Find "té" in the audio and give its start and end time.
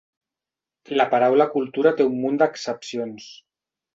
1.99-2.09